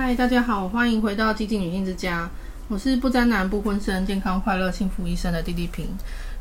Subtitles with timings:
[0.00, 2.30] 嗨，大家好，欢迎回到激进女性之家。
[2.68, 5.88] 我是不沾男、不婚生、健康快乐、幸福一生的弟弟平。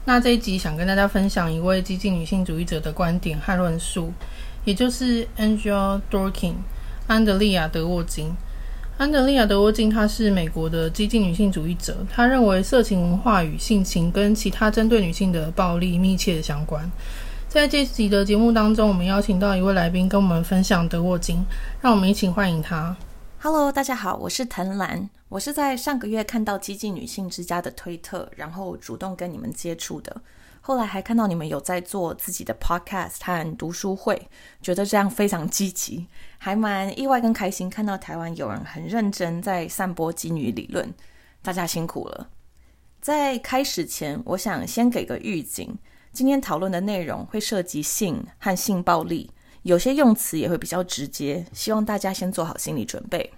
[0.06, 4.14] 那这一集想跟大家分享一位激进女性主义者的观点和论述，
[4.64, 6.54] 也就是 Angela Dorkin
[7.08, 8.32] 安德利亚·德沃金。
[8.96, 16.88] 安德利亚·德沃金她是美国的激进女性主义者，她认为色情文化与性侵跟其他针对女性的暴力密切相关。
[17.50, 21.44] 在这集的节目当中，我们邀请到一位来宾跟我们分享德沃金，
[21.82, 22.96] 让我们一起欢迎他。
[23.40, 25.07] Hello，大家好，我是藤兰。
[25.30, 30.24] 我是在上个月看到激进女性之家的推特，然后主动跟你们接触的。
[30.60, 34.27] 后来还看到你们有在做自己的 podcast 和读书会，
[34.59, 36.08] 觉得这样非常积极，
[36.39, 37.70] 还蛮意外跟开心。
[37.70, 40.91] 看到台湾有人很认真在散播基女理论，
[41.44, 42.30] 大家辛苦了。
[42.99, 45.77] 在开始前，我想先给个预警：
[46.11, 49.30] 今天讨论的内容会涉及性和性暴力。
[49.63, 53.34] 有些用词也会比较直接，希望大家先做好心理准备。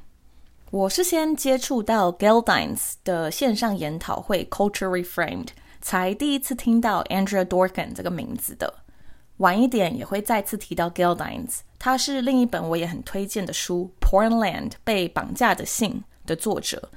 [0.72, 5.48] 我是先接触到 Geldines 的线上研讨会 Culture Reframed，
[5.82, 8.72] 才第一次听到 Andrea Dorkin 这个名字的。
[9.38, 16.92] 晚一点也会再次提到 Geldines，他是另一本我也很推荐的书《Pornland 被绑架的性》的作者，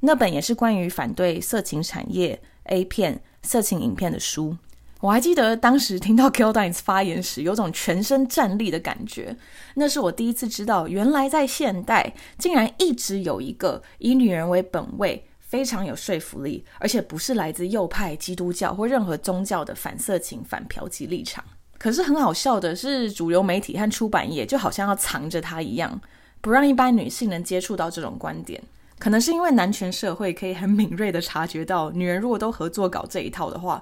[0.00, 4.56] 那本也是关于反对色情产业、A 片、色情影片的书。
[5.00, 9.36] 我还记得当时听到 Gildines 发言时，有种全身战栗的感觉。
[9.74, 21.44] 那是我第一次知道，原来在现代竟然一直有一个以女人为本位、非常有说服力，而且不是来自右派、基督教或任何宗教的反色情、反嫖妓立场。
[21.78, 26.00] 可是很好笑的是，主流媒体和出版业就好像要藏着它一样，
[26.40, 28.60] 不让一般女性能接触到这种观点。
[28.98, 33.80] 可能是因为男权社会可以很敏锐的察觉到，女人如果都合作搞这一套的话。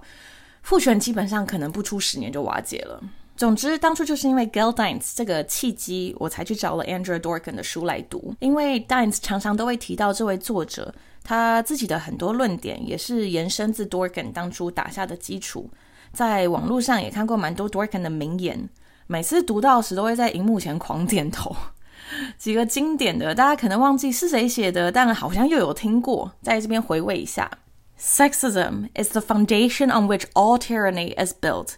[0.67, 3.01] 父权基本上可能不出十年就瓦解了。
[3.37, 8.35] 总之，当初就是因为 Geldines 这个契机，我才去找了 Andrew Dorkin 的书来读。
[8.41, 10.93] 因为 Dines 常常都会提到这位作者，
[11.23, 15.71] 他自己的很多论点也是延伸自 Dorkin 当初打下的基础。
[16.13, 18.69] 在网络上也看过蛮多 Dorkin 的名言，
[19.07, 21.55] 每次读到时都会在荧幕前狂点头。
[22.37, 27.49] 几个经典的，大家可能忘记是谁写的，但好像又有听过，在这边回味一下。
[27.98, 31.78] Sexism is the foundation on which all tyranny is built.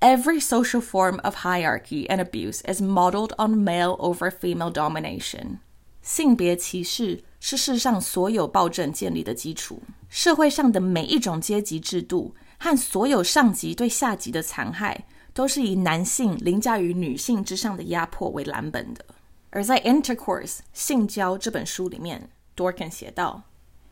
[0.00, 5.58] Every social form of hierarchy and abuse is modeled on male over female domination.
[6.02, 9.82] 性别歧视是世上所有暴政建立的基础。
[10.08, 19.04] 社会上的每一种阶级制度和所有上级对下级的残害，都是以男性凌驾于女性之上的压迫为蓝本的。
[19.50, 23.44] 而在《Intercourse》性交这本书里面，Dorkin 写道。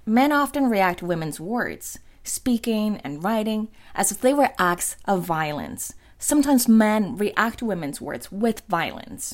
[0.05, 5.27] Men often react to women's words, speaking and writing, as if they were acts of
[5.27, 5.91] violence.
[6.19, 9.33] Sometimes men react to women's words with violence.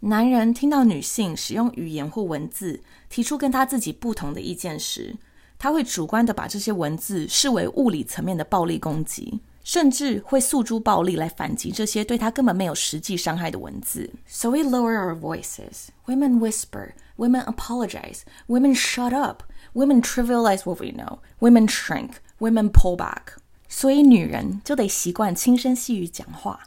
[0.00, 5.16] 男人听到女性使用语言或文字提出跟他自己不同的意见时，
[5.58, 14.10] 他会主观的把这些文字视为物理层面的暴力攻击，甚至会诉诸暴力来反击这些对他根本没有实际伤害的文字。
[14.26, 15.88] So we lower our voices.
[16.06, 16.92] Women whisper.
[17.16, 18.22] Women apologize.
[18.46, 19.42] Women shut up.
[19.72, 21.18] Women trivialize what we know.
[21.40, 22.14] Women shrink.
[22.38, 23.36] Women pull back.
[23.68, 26.60] 所以女人就得习惯轻声细语讲话，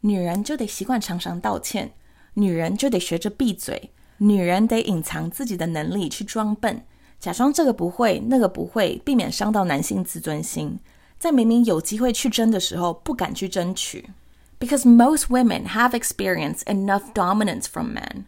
[0.00, 1.92] 女人就得习惯常常道歉，
[2.34, 6.84] 女人就得学着闭嘴，女人得隐藏自己的能力去装笨，
[7.20, 10.78] 假装这个不会那个不会，避免伤到男性自尊心。
[11.18, 14.10] 在明明有机会去争的时候，不敢去争取。
[14.58, 18.24] Because most women have experienced enough dominance from men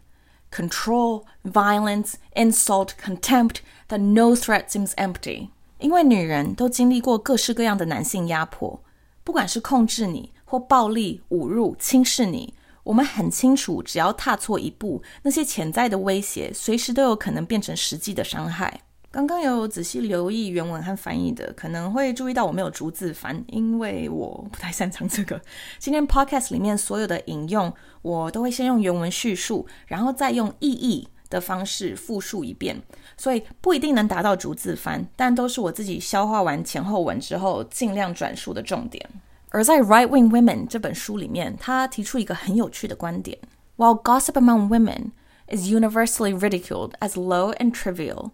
[0.50, 3.56] control, violence, insult, contempt,
[3.91, 5.50] that no threat seems empty.
[5.78, 8.81] 因为女人都经历过各式各样的男性压迫，
[9.24, 12.53] 不管是控制你或暴力、侮辱、轻视你，
[12.84, 18.81] 我们很清楚，只要踏错一步，那些潜在的威胁随时都有可能变成实际的伤害。
[19.09, 25.41] 刚刚有仔细留意原文和翻译的，可能会注意到我没有逐字翻，因为我不太擅长这个。
[25.79, 27.73] 今天 podcast 里面所有的引用，
[28.03, 32.80] 我都会先用原文叙述，然后再用意译的方式复述一遍，
[33.17, 39.09] 所以不一定能达到逐字翻，但都是我自己消化完前后文之后尽量转述的重点。
[39.50, 43.40] 而在《Right Wing Women》这本书里面，他提出一个很有趣的观点
[43.78, 45.11] ：While gossip among women
[45.47, 48.32] is universally ridiculed as low and trivial。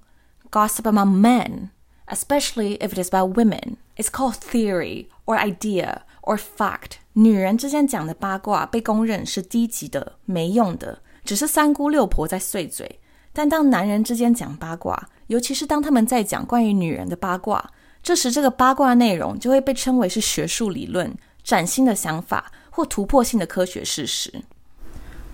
[0.52, 1.70] gossip among men,
[2.08, 6.98] especially if it is about women, is called theory or idea or fact.
[7.14, 13.00] 女人之间讲的八卦被公认是低级的、没用的，只是三姑六婆在碎嘴。
[13.34, 17.70] 但当男人之间讲八卦，尤其是当他们在讲关于女人的八卦，
[18.02, 21.14] 这时这个八卦内容就会被称为是学术理论、
[21.44, 24.34] 崭新的想法或突破性的科学事实。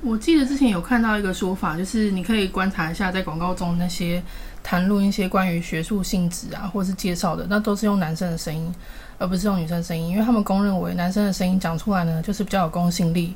[0.01, 4.21] 我记得之前有看到一个说法，就是你可以观察一下在广告中那些
[4.61, 8.75] 谈论一些关于学术性质啊，或是介绍的，那都是用男生的声音，
[9.17, 13.33] 而不是用女生声音，因为他们公认为男生的声音讲出来呢，就是比较有公信力，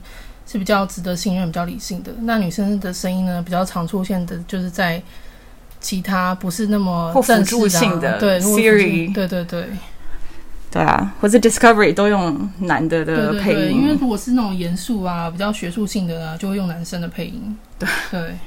[0.47, 2.11] 是比较值得信任、比较理性的。
[2.21, 4.99] 那女生的声音呢，比较常出现的就是在
[5.79, 9.67] 其他不是那么或辅助性的对 Siri，对对对。
[10.69, 17.57] 对啊，或者 Discovery 都用男的的配音，对对对，因为如果是那种严肃啊、比较学术性的啊，就会用男生的配音。
[17.79, 18.37] 对对。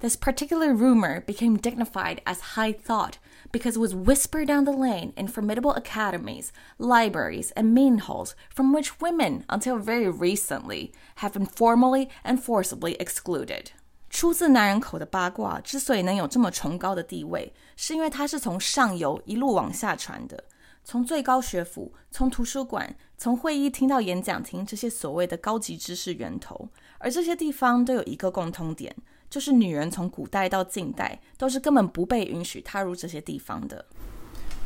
[0.00, 3.12] This particular rumor became dignified as high thought
[3.51, 8.73] because it was whispered down the lane in formidable academies, libraries, and meeting halls from
[8.73, 13.71] which women, until very recently, have been formally and forcibly excluded.
[14.09, 20.43] 出自男人口的八卦之所以能有这么崇高的地位，是因为它是从上游一路往下传的。
[20.83, 28.93] 从最高学府、从图书馆、从会议厅到演讲厅，这些所谓的高级知识源头，而这些地方都有一个共通点，
[29.28, 33.84] 就是女人从古代到近代都是根本不被允许踏入这些地方的。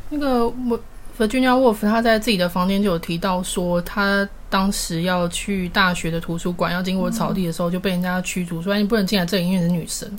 [0.09, 0.79] 那个我
[1.17, 10.09] Virginia Woolf 她在自己的房间就有提到说，她当时要去大学的图书馆，要经过草地的时候就被人家驱逐，说你不能进来这里，因为是女生，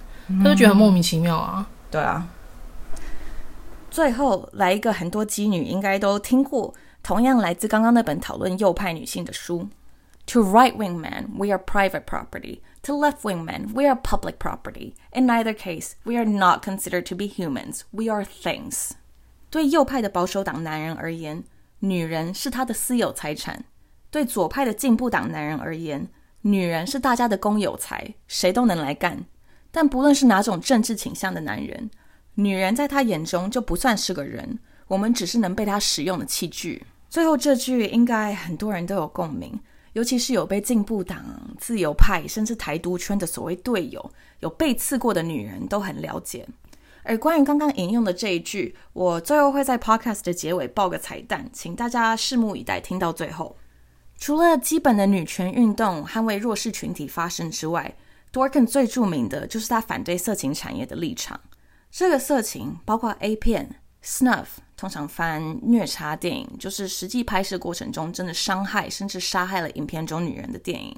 [0.43, 1.69] 她就觉得很莫名其妙啊。
[1.91, 2.29] 对啊。
[3.91, 6.73] 最后来一个很多妓女应该都听过，
[7.03, 9.69] 同样来自刚刚那本讨论右派女性的书。
[10.29, 12.61] To right-wing men, we are private property.
[12.84, 14.94] To left-wing men, we are public property.
[15.12, 17.82] In neither case, we are not considered to be humans.
[17.93, 18.90] We are things.
[19.50, 21.44] 对右派的保守党男人而言，
[21.79, 23.61] 女人是他的私有财产；
[24.11, 26.08] 对左派的进步党男人而言，
[26.40, 29.26] 女人是大家的公有财，谁都能来干。
[29.70, 31.88] 但不论是哪种政治倾向的男人，
[32.34, 34.58] 女人在他眼中就不算是个人，
[34.88, 36.84] 我们只是能被他使用的器具。
[37.08, 39.61] 最后这句应该很多人都有共鸣，
[39.93, 41.25] 尤其是有被进步党、
[41.59, 44.11] 自由派甚至台独圈的所谓队友，
[44.41, 46.49] 有被刺过的女人都很了解。
[47.03, 53.56] 而关于刚刚引用的这一句，我最后会在 podcast 的结尾爆个彩蛋，请大家拭目以待，听到最后。
[54.17, 57.93] 除了基本的女权运动、捍卫弱势群体发声之外
[58.33, 61.41] ，Dorkin 最著名的就是他反对色情产业的立场。
[61.91, 64.47] 这个色情包括 A 片、Snuff，
[64.82, 70.93] 通常翻虐杀电影，就是实际拍摄过程中真的伤害甚至杀害了影片中女人的电影；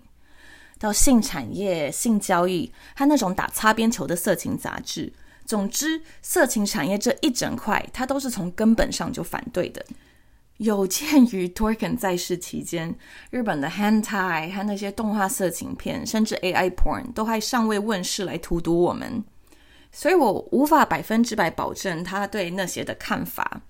[0.78, 5.12] 到性产业、性交易和那种打擦边球的色情杂志。
[5.44, 9.84] 总之，色情产业这一整块，它都是从根本上就反对的。
[10.56, 12.96] 有鉴于 Torkin 在世期间，
[13.28, 19.22] 日本的 Hentai 和那些动画色情片，甚至 AI porn 都还尚未问世来荼毒我们。
[19.92, 23.60] 所以我无法百分之百保证他对那些的看法，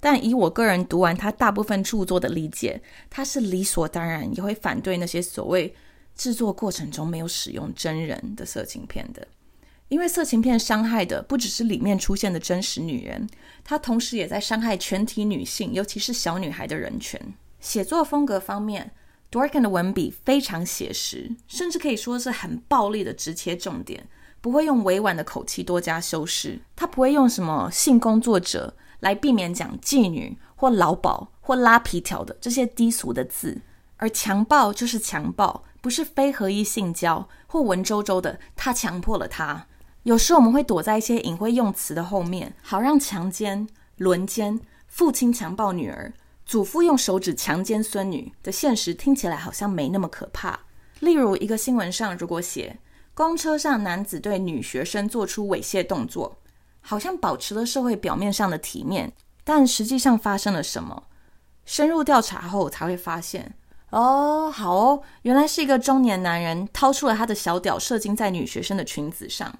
[0.00, 5.74] 但以我个人读完他大部分著作的理解，他是理所当然也会反对那些所谓
[6.16, 9.28] 制作过程中没有使用真人的色情片的，
[9.88, 13.28] 因为色情片伤害的不只是里面出现的真实女人，
[13.62, 17.20] 它同时也在伤害全体女性，尤其是小女孩的人权。
[17.60, 18.92] 写作风格方面
[19.30, 24.08] ，Dorkin 的文笔非常写实，甚至可以说是很暴力的直切重点。
[24.40, 33.60] 不会用委婉的口气多加修饰，他不会用什么性工作者来避免讲妓女或劳保或拉皮条的这些低俗的字，
[33.96, 39.66] 而强暴就是强暴，不是非合一性交或文绉绉的他强迫了他。
[40.04, 46.12] 有时我们会躲在一些隐晦用词的后面，好让强奸、轮奸、父亲强暴女儿、
[46.46, 50.60] 祖父用手指强奸孙女的现实听起来好像没那么可怕。
[51.00, 52.78] 例如一个新闻上如果写。
[53.12, 56.38] 公车上，男子对女学生做出猥亵动作，
[56.80, 59.12] 好像保持了社会表面上的体面，
[59.44, 61.04] 但实际上发生了什么？
[61.64, 63.54] 深入调查后才会发现，
[63.90, 69.58] 哦，好哦，原来是一个中年男人掏出了他的小屌射精在女学生的裙子上。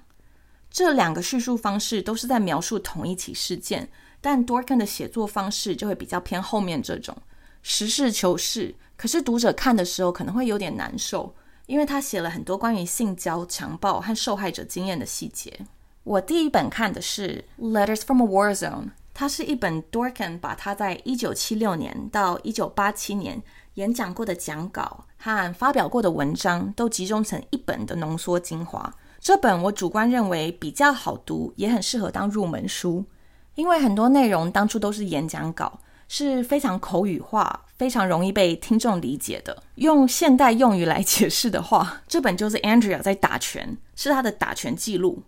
[0.69, 7.15] 这两个叙述方式都是在描述同一起事件，但 Dorkin 的写作方式就会比较偏后面这种
[7.61, 11.33] 实事求是，可是读者看的时候可能会有点难受。
[11.67, 15.57] 因为他写了很多关于性交、强暴和受害者经验的细节。
[16.03, 23.41] 我第一本看的是《Letters from a War Zone》，它是一本 Dorkin 把他在一九七六年到一九八七年
[23.75, 28.91] 演讲过的讲稿和发表过的文章都集中成一本的浓缩精华。
[29.19, 33.05] 这本我主观认为比较好读，也很适合当入门书，
[33.53, 35.79] 因为很多内容当初都是演讲稿。
[36.13, 39.63] 是非常口语化、非常容易被听众理解的。
[39.75, 45.23] 用现代用语来解释的话，这本就是 Andrea 在打拳，是他的打拳记录。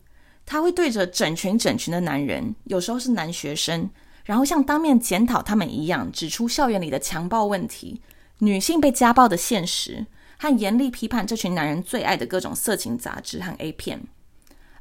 [0.45, 3.89] 他会对着整群整群的男人，有时候是男学生，
[4.25, 8.01] 然后像当面检讨他们一样，指出校园里的强暴问题、
[8.39, 10.05] 女性被家暴的现实，
[10.37, 14.01] 和严厉批判这群男人最爱的各种色情杂志和 A 片。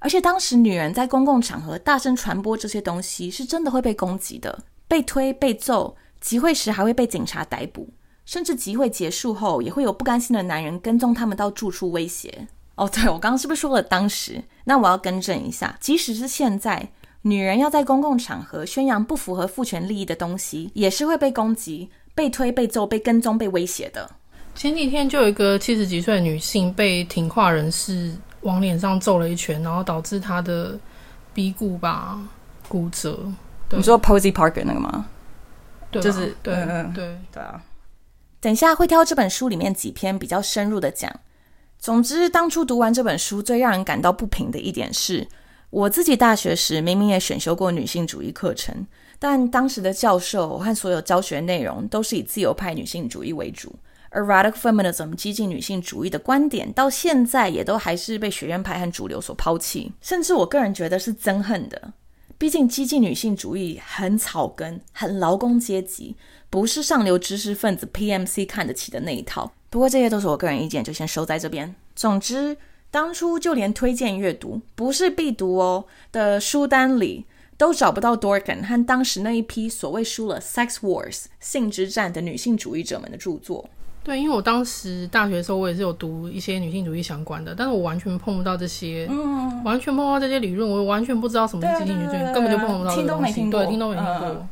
[0.00, 7.88] 而且当时女人在公共场合大声传播这些东西，是真的会被攻击的，被推、被揍，集会时还会被警察逮捕，
[8.25, 12.49] 甚至集会结束后也会有不甘心的男人跟踪他们到住处威胁。
[12.75, 14.43] 哦，对我刚刚是不是说了当时？
[14.64, 16.88] 那我要更正一下，即使是现在，
[17.23, 24.11] 女人要在公共场合宣扬不符合父权利益的东西，也是会被攻击、被推、被揍、被跟踪、被威胁的。
[24.55, 28.12] 前几天就有一个七十几岁的女性被挺跨人士。
[28.43, 30.76] 往脸上揍了一拳，然后导致她的
[31.33, 32.21] 鼻骨吧
[32.67, 33.17] 骨折。
[33.71, 35.07] 你说 Posy Parker 那个吗？
[35.93, 36.52] 对，就是对
[36.93, 37.62] 对对啊。
[38.41, 41.09] 等一下会挑这本书里面几篇比较深入的讲。
[41.82, 45.26] 总之，当初读完这本书，最让人感到不平的一点是，
[45.68, 48.86] 我自己大学时明明也选修过女性主义课程，
[49.18, 53.74] 但当时的教授和所有教学内容都是以自由派女性主义为主。
[54.10, 61.92] 而 radical feminism 激进女性主义的观点，到现在也都还是被学院派和主流所抛弃，甚至我个人觉得是憎恨的。
[62.38, 66.16] 毕竟激进女性主义很草根，很劳工阶级，
[66.52, 69.50] 不是上流知识分子 PMC 看得起的那一套。
[69.71, 71.75] 不过这些都是我个人意见，就先收在这边。
[71.97, 72.54] 总之，
[72.90, 77.25] 当初就连推荐阅读不是必读哦的书单里，
[77.56, 83.64] 都找不到 Dorkin 和当时那一批所谓输了 Sex Wars 性之战的女性主义者们的著作。
[84.04, 91.97] 对，因为我当时大学的时候，我也是有读一些女性主义相关的，但是我完全碰不到这些，嗯，完全碰不到这些理论，我完全不知道什么女性，
[92.35, 92.94] 根本就碰不到。
[92.94, 94.47] 听都没听过，对，听都没听过。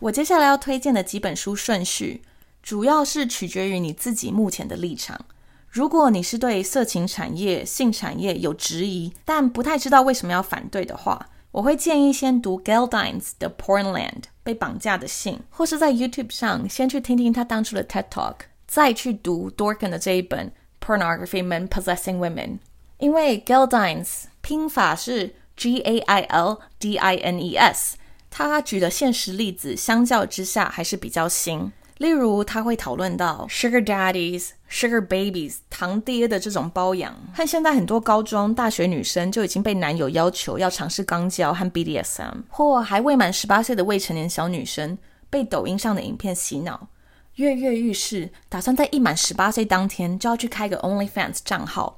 [0.00, 2.22] 我接下来要推荐的几本书顺序，
[2.62, 5.20] 主要是取决于你自己目前的立场。
[5.68, 11.28] 如果你是对色情产业、性产业有质疑，但不太知道为什么要反对的话。
[11.50, 18.36] 我会建议先读 Geldine's 的 Pornland 被绑架的性，或是在 YouTube 上先去听听他当初的 TED Talk，
[18.66, 22.58] 再去读 Dorkin 的这一本 Pornography Men Possessing Women。
[22.98, 27.96] 因为 Geldine's 拼法是 G A I L D I N E S，
[28.30, 31.72] 他举的现实例子相较之下还是比较新。
[31.98, 44.96] 例如，他会讨论到 sugar daddies、sugar babies、堂爹的这种包养，和现在很多高中、大学女生就已经被男友要求要尝试肛交和 BDSM，或还未满十八岁的未成年小女生
[45.28, 46.86] 被抖音上的影片洗脑，
[47.34, 51.97] 跃跃欲试，打算在一满十八岁当天就要去开个 OnlyFans 账号。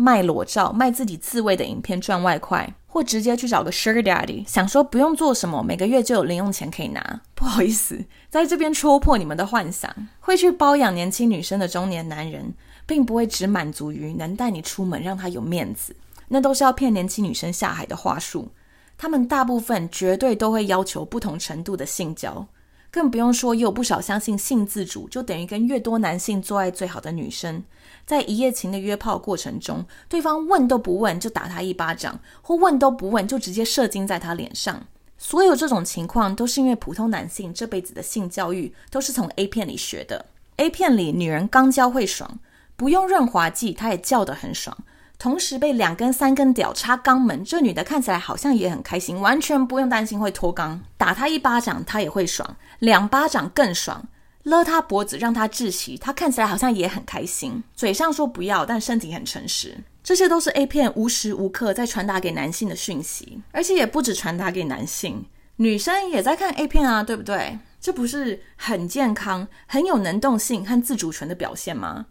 [0.00, 7.20] 卖裸照、卖自己自慰的影片赚外快，或直接去找个 Sugar Daddy，想说不用做什么，每个月就有零用钱可以拿。
[7.34, 9.94] 不好意思，在这边戳破你们的幻想。
[10.18, 12.54] 会去包养年轻女生的中年男人，
[12.86, 15.94] 并不会只满足于能带你出门让他有面子，
[16.28, 18.48] 那都是要骗年轻女生下海的话术。
[18.96, 22.46] 他们大部分绝对都会要求不同程度的性交，
[22.90, 27.62] 更不用说也有不少相信性自主就等于跟越多男性做爱最好的女生。
[28.04, 34.84] 在一夜情的约炮过程中，对方问都不问就打他一巴掌，或问都不问就直接射精在他脸上。
[35.16, 40.26] 所有这种情况都是因为普通男性这辈子的性教育都是从 A 片里学的。
[40.56, 42.40] A 片里女人刚交会爽，
[42.74, 44.76] 不用润滑剂她也叫得很爽，
[45.20, 50.80] 同时被两根三根屌插肛门，这女的看起来好像也很开心，完全不用担心会脱肛。
[50.96, 54.08] 打她一巴掌她也会爽，两巴掌更爽。
[54.44, 59.76] 勒她脖子让她窒息，她看起来好像也很开心，嘴上说不要，但身体很诚实。
[60.02, 67.58] 这些都是 A 片无时无刻在传达给男性的讯息，而且也不止传达给男性，女生也在看 A 片啊，对不对？
[67.78, 72.06] 这不是很健康、很有能动性和自主权的表现吗？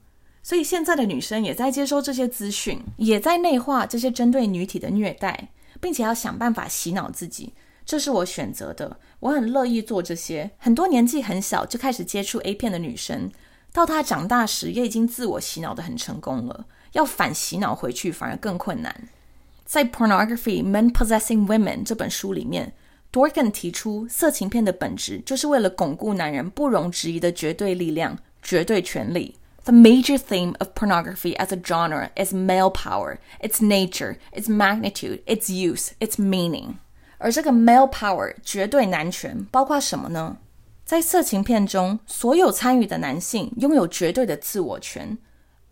[0.49, 7.53] 所以现在的女生也在接收这些资讯，也在内化这些针对女体的虐待，并且要想办法洗脑自己。
[7.85, 10.49] 这是我选择的，我很乐意做这些。
[10.57, 13.29] 很多年纪很小就开始接触 A 片的女生，
[13.71, 16.65] 到她长大时也已经自我洗脑的很成功了。
[16.93, 19.07] 要反洗脑回去反而更困难。
[19.65, 22.73] 在《Pornography: Men Possessing Women》这本书里面
[23.11, 29.35] ，Dorkin 提出，色情片的本质就是为了巩固男人不容置疑的绝对力量、绝对权力。
[29.69, 35.47] The major theme of pornography as a genre is male power, its nature, its magnitude, its
[35.47, 36.77] use, its meaning.
[37.19, 40.37] 而这个 male power 绝对男权包括什么呢？
[40.83, 45.19] 在色情片中，所有参与的男性拥有绝对的自我权，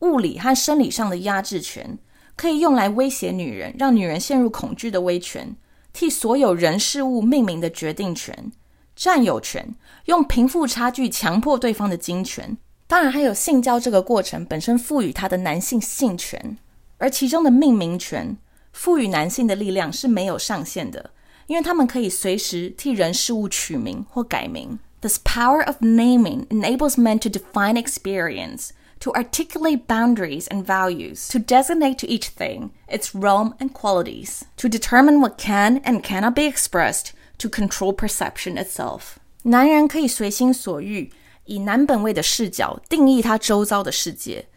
[0.02, 1.98] 物理和生理上的压制权，
[2.36, 5.56] 可以用来威胁女人，让女人陷入恐惧的威权，
[5.92, 8.52] 替所有人事物命名的决定权，
[8.96, 9.74] 占有权，
[10.06, 12.56] 用贫富差距强迫对方的金权，
[12.87, 16.59] 当然还有性交这个过程本身赋予他的男性性权，
[16.99, 18.37] 而其中的命名权
[18.73, 21.11] 赋予男性的力量是没有上限的。
[21.49, 24.79] 因为他们可以随时替人事物取名或改名。
[25.01, 31.97] This power of naming enables men to define experience, to articulate boundaries and values, to designate
[31.97, 37.13] to each thing its realm and qualities, to determine what can and cannot be expressed,
[37.39, 39.17] to control perception itself.
[39.43, 41.11] 男人可以随心所欲，
[41.48, 44.48] 以男本位的视角定义他周遭的世界。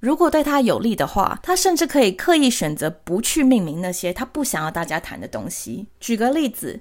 [0.00, 5.86] 如果对他有利的话，他甚至可以刻意选择不去命名那些他不想要大家谈的东西。
[5.98, 6.80] 举个例子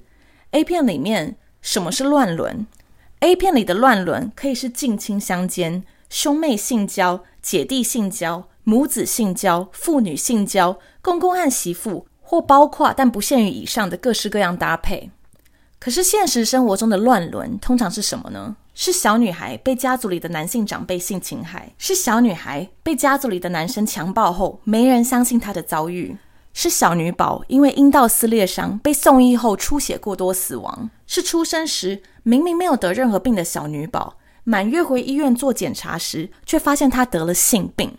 [0.52, 2.68] ，A 片里面什么是乱伦
[3.22, 15.10] ？A 片里的乱伦可以是近亲相奸、兄妹性交、姐弟性交、母子性交、父女性交、公公和媳妇，或包括但不限于以上的各式各样搭配。
[15.80, 18.58] 可是现实生活中的乱伦通常是什么呢？
[18.76, 26.18] 是小女孩被家族里的男性长辈性侵害，是小女孩被家族里的男生强暴后，没人相信她的遭遇，
[26.54, 37.96] 是小女宝因为阴道撕裂伤被送医后出血过多死亡，是出生时明明没有得任何病的小女宝，满月回医院做检查时，却发现她得了性病，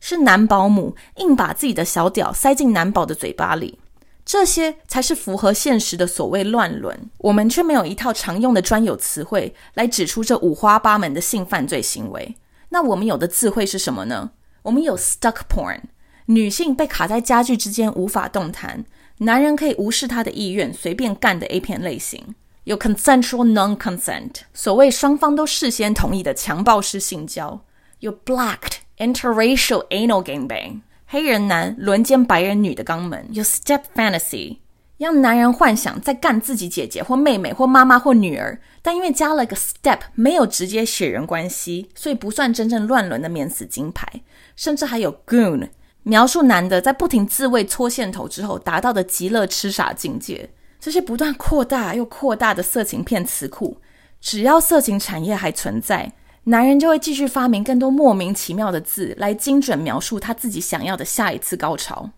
[0.00, 3.78] 是男保姆硬把自己的小屌塞进男宝的嘴巴里。
[4.28, 12.36] 这些才是符合现实的所谓乱伦，我们却没有一套常用的专有词汇来指出这五花八门的性犯罪行为。
[12.68, 14.32] 那我们有的智慧是什么呢？
[14.64, 15.80] 我们有 stuck porn，
[16.26, 18.84] 女性被卡在家具之间无法动弹，
[19.20, 22.20] 男人可以无视她的意愿随便干的 A 片类型；
[22.64, 27.60] 有 consensual non-consent，所谓双方都事先同意的强暴式性交；
[28.00, 30.80] 有 blacked interracial anal gangbang。
[31.10, 34.58] 黑人男轮奸白人女的肛门，有 step fantasy，
[34.98, 44.06] 让男人幻想在干自己姐姐或妹妹或妈妈或女儿，但因为加了个 step，没有直接血缘关系，所以不算真正乱伦的免死金牌。
[44.54, 45.70] 甚至还有 goon，
[46.02, 50.50] 描述男的在不停自慰搓线头之后达到的极乐痴傻境界。
[50.78, 53.78] 这些不断扩大又扩大的色情片词库，
[54.20, 56.12] 只要色情产业还存在。
[56.48, 62.08] 男人就会继续发明更多莫名其妙的字来精准描述他自己想要的下一次高潮。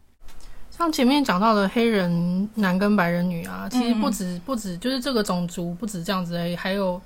[0.71, 7.01] 像前面讲到的黑人男跟白人女啊，其实不止不止，就是这个种族不止这样子而已，还有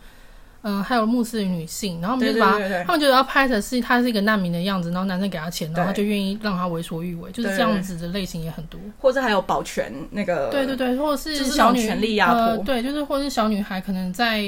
[0.60, 2.52] 嗯，还有穆斯林女性，然后他们就把
[2.84, 8.78] 他们觉得要拍的是他是一个难民的样子，然后男生给他钱，然后他就愿意让他为所欲为，就是这样子的类型也很多。
[9.00, 14.44] 或者还有保全那个，对对对，或者是小女权力压迫，对，就是或者是小女孩可能在。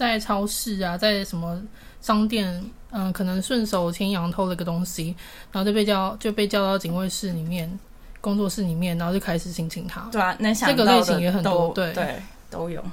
[0.00, 1.60] 在超市啊，在什么
[2.00, 5.14] 商店，嗯，可能顺手牵羊偷了个东西，
[5.50, 7.78] 然后就被叫就被叫到警卫室里面、
[8.20, 10.02] 工作室里面，然后就开始性侵他。
[10.12, 12.16] 对啊，能想这个类型也很多，对对
[12.50, 12.84] 都有。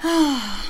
[0.00, 0.64] 啊，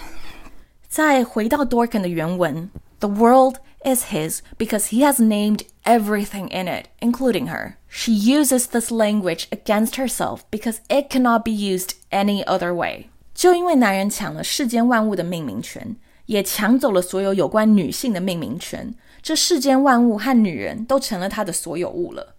[0.89, 7.75] 再回到 Dorkin 的原文，The world is his because he has named everything in it, including her.
[7.89, 13.10] She uses this language against herself because it cannot be used any other way.
[13.34, 22.36] 就因为男人抢了世间万物的命名权，也抢走了所有有关女性的命名权，这世间万物和女人都成了他的所有物了。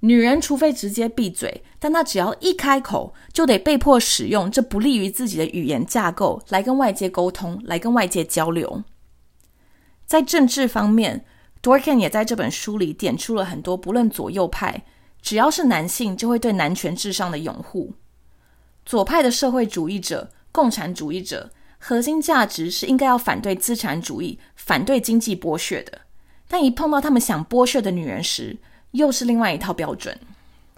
[0.00, 8.82] 女人除非直接闭嘴，但她只要一开口，就得被迫使用这不利于自己的语言架构来跟外界沟通，来跟外界交流。
[10.04, 11.24] 在政治方面
[11.62, 14.82] ，Dorkin 也在这本书里点出了很多不论左右派，
[15.20, 17.94] 只要是男性就会对男权至上的拥护。
[18.84, 26.00] 左派的社会主义者、共产主义者核心价值是应该要反对资产主义、反对经济剥削的，
[26.48, 28.56] 但一碰到他们想剥削的女人时，
[28.92, 30.18] 又是另外一套标准。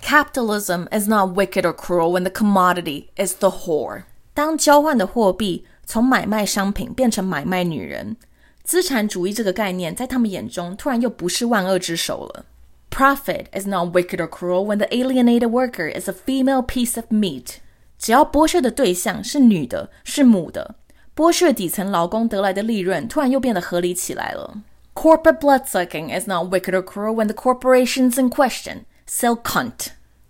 [0.03, 4.05] Capitalism is not wicked or cruel when the commodity is the whore。
[4.35, 8.17] 当交换的货币从买卖商品变成买卖女人，
[8.63, 12.45] 资产主义这个概念在他们眼中突然又不是万恶之首了。
[12.91, 17.57] Profit is not wicked or cruel when the alienated worker is a female piece of meat。
[18.05, 20.75] 只要剥削的对象是女的，是母的，
[21.17, 24.59] 剥削底层劳工得来的利润，突然又变得合理起来了。
[24.95, 29.87] Corporate bloodsucking is not wicked or cruel when the corporations in question sell cunt。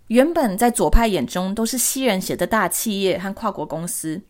[0.07, 4.21] 原本在左派眼中都是吸人血的大企业和跨国公司，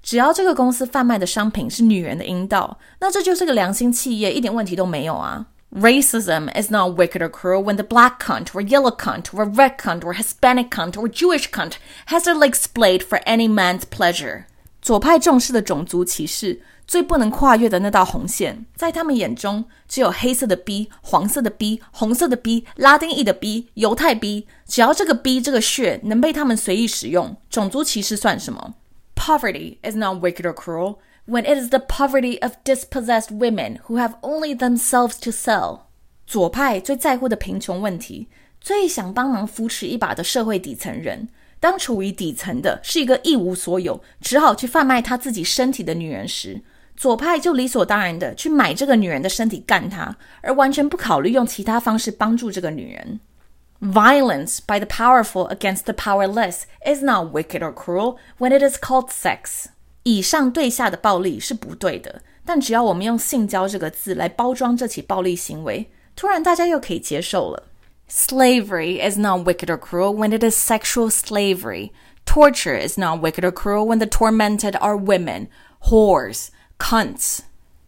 [0.00, 5.48] 只要这个公司贩卖的商品是女人的阴道，那这就是个良心企业，一点问题都没有啊。
[5.73, 10.03] Racism is not wicked or cruel when the black cunt, or yellow cunt, or red cunt,
[10.05, 11.73] or Hispanic cunt, or Jewish cunt
[12.07, 14.45] has their legs splayed for any man's pleasure.
[14.81, 28.75] 左派重视的种族歧视最不能跨越的那道红线，在他们眼中只有黑色的 B、黄色的 B、红色的 B、拉丁裔的 B、犹太 B，只要这个 B 这个血能被他们随意使用，种族歧视算什么？
[29.15, 34.15] Poverty is not wicked or cruel when it is the poverty of dispossessed women who have
[34.21, 35.81] only themselves to sell。
[36.25, 38.27] 左派最在乎的贫穷问题，
[38.59, 46.61] 最想帮忙扶持一把的社会底层人，当处于底层的是一个一无所有，只好去贩卖他自己身体的女人时，
[46.95, 53.19] 左派就理所当然的去买这个女人的身体干她，而完全不考虑用其他方式帮助这个女人。
[53.79, 59.09] Violence by the powerful against the powerless is not wicked or cruel when it is called
[59.11, 59.67] sex。
[60.04, 67.68] 以上对下的暴力是不对的，但只要我们用性交这个字来包装这起暴力行为，突然大家又可以接受了。
[68.10, 71.90] Slavery is not wicked or cruel when it is sexual slavery.
[72.26, 75.48] Torture is not wicked or cruel when the tormented are women,
[75.80, 77.40] whores, cunts.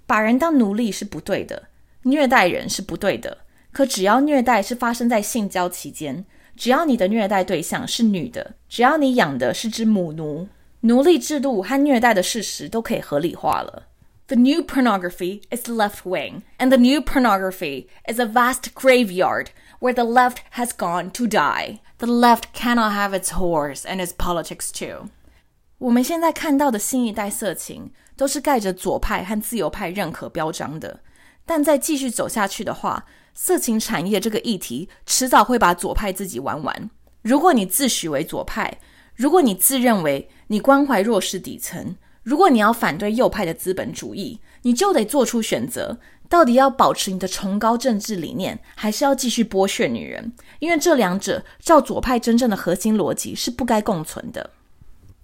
[0.06, 1.64] 把人当奴隶是不对的，
[2.02, 3.38] 虐待人是不对的。
[3.72, 6.24] 可只要虐待是发生在性交期间，
[6.56, 10.48] 只要你的虐待对象是女的，只要你养的是只母奴，
[10.83, 13.87] 奴隶制度和虐待的事实都可以合理化了。
[14.27, 19.47] The new pornography is left wing, and the new pornography is a vast graveyard
[19.79, 21.79] where the left has gone to die.
[21.97, 25.09] The left cannot have its whores and its politics too.
[25.79, 30.99] 我们现在看到的新一代色情，都是盖着左派和自由派认可标章的。
[31.45, 36.89] 但再继续走下去的话，色情产业这个议题迟早会把左派自己玩完。
[37.23, 38.77] 如果你自诩为左派，
[39.15, 50.32] 如果你自认为 你关怀弱势底层，如果你要反对右派的资本主义，你就得做出选择：到底要保持你的崇高政治理念，还是要继续剥削女人？
[50.58, 54.50] 因为这两者照左派真正的核心逻辑是不该共存的。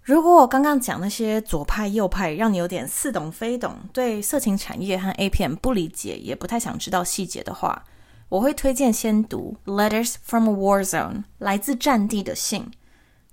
[0.03, 7.85] 如果我刚刚讲那些左派、右派让你有点似懂非懂，对色情产业和 A 片不理解，也不太想知道细节的话，
[8.29, 12.71] 我会推荐先读《Letters from a War Zone》来自战地的信。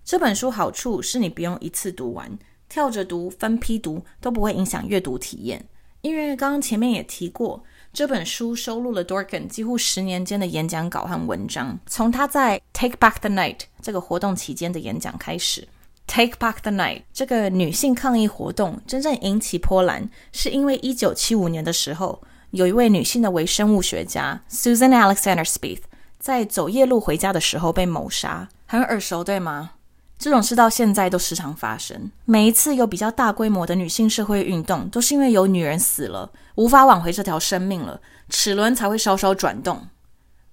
[0.08, 2.40] 这本书好处是你不用一次读完，
[2.70, 5.66] 跳着读、分批读都不会影响阅读体验。
[6.00, 15.68] 因为刚刚前面也提过，这本书收录了 Dorkin 几乎十年间的演讲稿和文章，从他在 Take Back the Night 这个活动期间的演讲开始。
[16.08, 22.24] Take Back the Night 这个女性抗议活动真正引起波澜，是因为一九七五年的时候。
[22.52, 25.82] 有一位女性的微生物学家 Susan Alexander Smith
[26.18, 29.72] 在走夜路回家的时候被谋杀，很耳熟对吗？
[30.18, 32.12] 这种事到现在都时常发生。
[32.26, 39.88] 每一次有比较大规模的女性社会运动，都是因为有女人死了，无法挽回这条生命了，齿轮才会稍稍转动。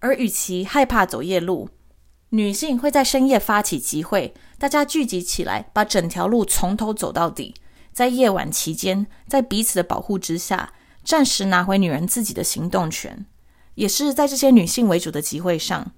[0.01, 1.69] 而与其害怕走夜路，
[2.31, 7.55] 女性会在深夜发起集会，大家聚集起来，把整条路从头走到底。
[7.93, 10.73] 在夜晚期间，在彼此的保护之下。
[11.05, 13.27] 暂时拿回女人自己的行动权，
[13.75, 15.93] 也是在这些女性为主的集会上，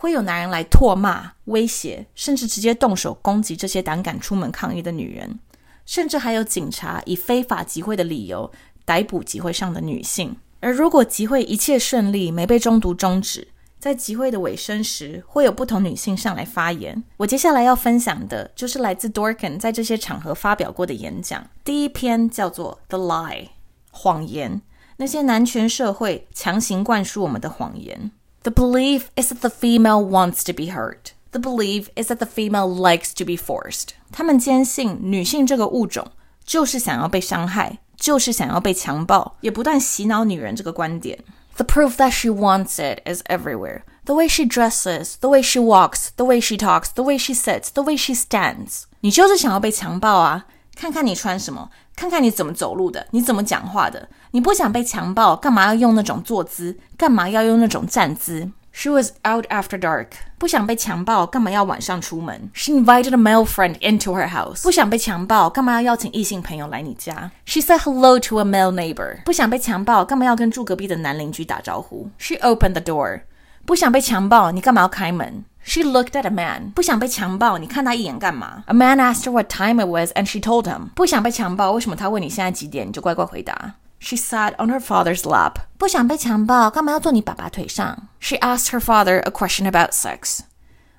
[0.00, 5.38] 会有男人来唾骂、威胁，甚至直接动手攻击这些胆敢出门抗议的女人，
[5.84, 8.50] 甚至还有警察以非法集会的理由
[8.86, 10.34] 逮捕集会上的女性。
[10.60, 17.04] 而如果集会一切顺利，没被中毒终止，在集会的尾声时，会有不同女性上来发言。
[17.18, 21.46] 我接下来要分享的就是来自 Dorkin 在这些场合发表过的演讲。
[21.62, 23.44] 第一篇叫做《The Lie》。
[23.90, 24.62] 谎言，
[24.96, 28.12] 那些男权社会强行灌输我们的谎言。
[28.43, 31.13] The belief is that the female wants to be hurt.
[31.31, 33.89] The belief is that the female likes to be forced.
[34.11, 36.11] 他们坚信女性这个物种
[36.45, 41.19] 就是想要被伤害，就是想要被强暴，也不断洗脑女人这个观点。
[41.57, 43.81] The proof that she wants it is everywhere.
[44.05, 47.33] The way she dresses, the way she walks, the way she talks, the way she
[47.33, 48.83] sits, the way she stands.
[48.99, 50.45] 你就是想要被强暴啊！
[50.75, 54.09] 看看你穿什么，看看你怎么走路的，你怎么讲话的。
[54.32, 56.78] 你不想被强暴，干嘛要用那种坐姿？
[56.96, 60.06] 干嘛要用那种站姿？She was out after dark，
[60.38, 72.80] 不想被强暴，干嘛要晚上出门？She invited a male friend into her house，不想被强暴，干嘛要邀请异性朋友来你家？She said hello to a male neighbor，不想被强暴，干嘛要跟住隔壁的男邻居打招呼？She opened the
[72.80, 73.22] door，
[73.66, 83.74] 不想被强暴，你干嘛要开门？She looked at a man，不想被强暴，你看他一眼干嘛？A man asked her what time it was, and she told him，不想被强暴，为什么他问你现在几点，你就乖乖回答
[83.99, 88.07] ？She sat on her father's lap，不想被强暴，干嘛要坐你爸爸腿上？
[88.19, 90.39] She asked her father a question about sex，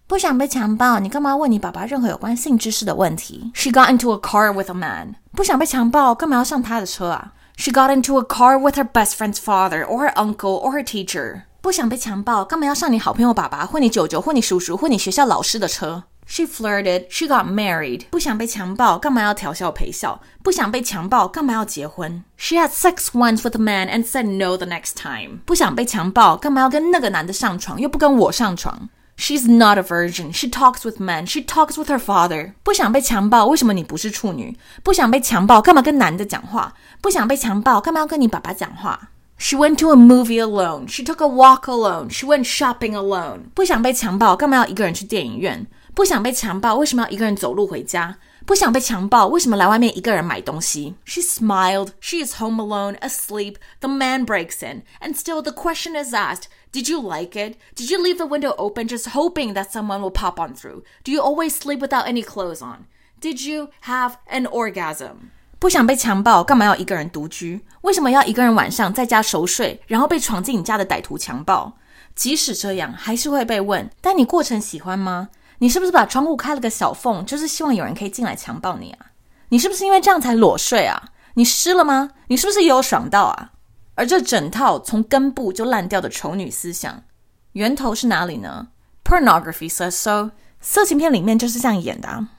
[0.06, 3.52] 不想被强暴，你干嘛问你爸爸任何有关性知识的问题？
[3.54, 7.32] She got into a car with a man，不想被强暴，干嘛要上他的车啊？
[7.56, 11.42] She got into a car with her best friend's father, or her uncle, or her teacher。
[11.60, 18.02] 不想被强暴，干嘛要上你好朋友爸爸或你舅舅或你叔叔或你学校老师的车 ？She flirted, she got married。
[18.10, 20.20] 不想被强暴，干嘛要调笑陪笑？
[20.42, 22.24] 不想被强暴，干嘛要结婚？
[22.36, 25.38] She had sex once with a man and said no the next time。
[25.44, 28.88] 不想被强暴，干嘛要跟那个男的上床，又不跟我上床？
[29.16, 30.30] She's not a virgin.
[30.32, 31.26] She talks with men.
[31.26, 32.52] She talks with her father.
[32.62, 34.58] 不想被强暴，为什么你不是处女？
[34.82, 36.74] 不想被强暴，干嘛跟男的讲话？
[37.00, 39.08] 不想被强暴，干嘛要跟你爸爸讲话？
[39.38, 40.86] She went to a movie alone.
[40.88, 42.10] She took a walk alone.
[42.10, 43.50] She went shopping alone.
[43.54, 45.66] 不想被强暴，干嘛要一个人去电影院？
[45.94, 48.18] 不想被强暴，为什么要一个人走路回家？
[48.44, 50.94] 不想被强暴，为什么来外面一个人买东西？
[51.04, 51.88] She smiled.
[52.00, 53.56] She is home alone, asleep.
[53.80, 56.44] The man breaks in, and still the question is asked.
[56.72, 57.56] Did you like it?
[57.74, 60.84] Did you leave the window open just hoping that someone will pop on through?
[61.02, 62.86] Do you always sleep without any clothes on?
[63.20, 65.30] Did you have an orgasm?
[65.58, 67.62] 不想被强暴，干嘛要一个人独居？
[67.80, 71.72] 为什么要一个人晚上在家熟睡，然后被闯进你家的歹徒强暴？
[72.14, 73.90] 即使这样，还是会被问。
[74.00, 75.30] 但你过程喜欢吗？
[75.61, 79.11] 你是不是把窗户开了个小缝，就是希望有人可以进来强暴你啊？
[79.49, 81.09] 你是不是因为这样才裸睡啊？
[81.35, 82.09] 你湿了吗？
[82.29, 83.51] 你是不是也有爽到啊？
[83.93, 87.03] 而这整套从根部就烂掉的丑女思想，
[87.51, 88.69] 源头是哪里呢
[89.03, 90.31] ？Pornography says so。
[90.59, 92.29] 色情片里面就是这样演的啊。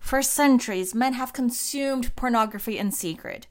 [0.00, 3.42] For centuries, men have consumed pornography in secret.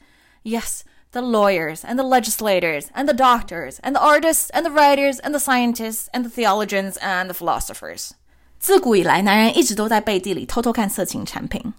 [0.43, 5.19] Yes, the lawyers and the legislators and the doctors and the artists and the writers
[5.19, 8.13] and the scientists and the theologians and the philosophers.
[8.66, 11.72] 自古以来，男人一直都在背地里偷偷看色情产品。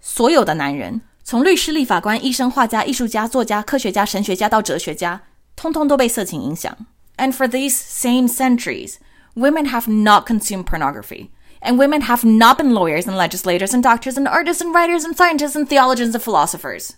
[0.00, 5.22] 所有的男人，从律师、立法官、医生、画家、艺术家、作家、科学家、神学家到哲学家，
[5.56, 6.76] 通通都被色情影响。
[7.16, 8.96] And for these same centuries,
[9.34, 11.30] women have not consumed pornography.
[11.60, 15.14] And women have not been lawyers and legislators and doctors and artists and writers and
[15.16, 16.90] scientists and theologians and philosophers.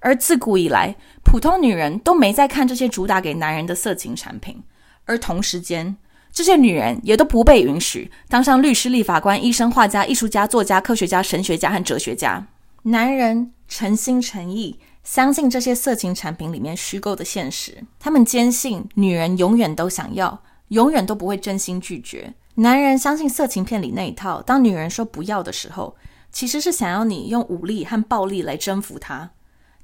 [0.00, 4.64] 而自古以来，普通女人都没在看这些主打给男人的色情产品，
[5.04, 5.96] 而同时间，
[6.37, 12.45] 这些女人也都不被允许当上律师、立法官、医生、画家、艺术家、作家、科学家、神学家和哲学家。
[12.83, 22.31] 男人诚心诚意相信这些色情产品里面虚构的现实，他们坚信女人永远都想要，永远都不会真心拒绝。
[22.53, 25.95] 男人相信色情片里那一套，当女人说不要的时候，
[26.31, 29.31] 其实是想要你用武力和暴力来征服她。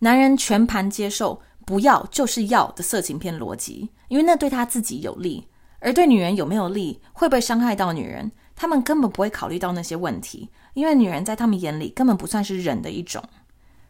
[0.01, 5.47] 男人全盘接受不要就是要的色情片逻辑，因为那对他自己有利。
[5.82, 13.22] 而对女人有没有利，会不会伤害到女人，他们根本不会考虑到那些问题，因为女人在他们眼里根本不算是人的一种。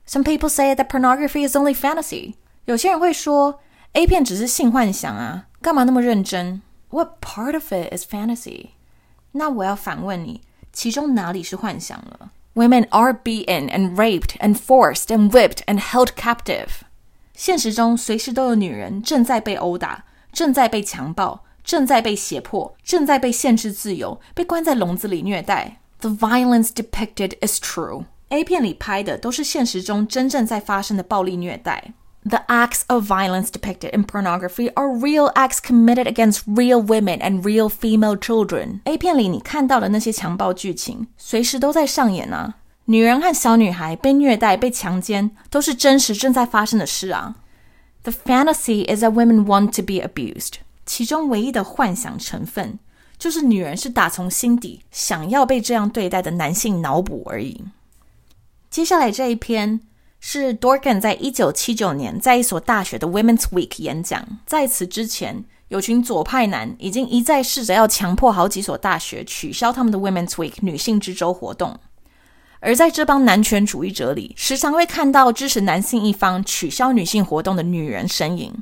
[0.07, 2.35] Some people say that pornography is only fantasy。
[2.66, 3.61] 有些人会说，
[3.92, 6.61] A 片只是性幻想啊，干嘛那么认真？
[6.90, 8.68] What part of it is fantasy？
[9.33, 12.31] 那我要反问你，其中哪里是幻想了？
[12.55, 16.68] Women are beaten and raped and forced and whipped and held captive。
[17.35, 21.44] 现实中随时都有女人正在被殴打，正在被强暴。
[21.64, 25.81] 正在被胁迫，正在被限制自由，被关在笼子里虐待。
[26.01, 28.05] The violence depicted is true.
[28.29, 31.92] A 片里拍的都是现实中真正在发生的暴力虐待。
[32.24, 37.68] The acts of violence depicted in pornography are real acts committed against real women and real
[37.68, 38.81] female children.
[38.85, 42.57] A 片里你看到的那些强暴剧情，随时都在上演啊！
[42.87, 47.37] 女人和小女孩被虐待、被强奸，都是真实正在发生的事啊！
[48.03, 50.55] The fantasy is that women want to be abused.
[50.86, 52.80] 其中唯一的幻想成分，
[53.17, 57.63] 就是女人是打从心底想要被这样对待的男性脑补而已。
[58.69, 59.80] 接下来这一篇
[60.19, 64.39] 是 Dorgan 在一九七九年在一所大学的 Women's Week 演讲。
[64.46, 71.80] 在此之前，有群左派男已经一再试着要强迫好几所大学取消他们的 Women's Week 女性之周活动。
[72.60, 78.54] 而在这帮男权主义者里，时常会看到支持男性一方取消女性活动的女人身影。